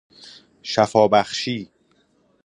شفا 0.63 1.07
بخشی 1.07 1.71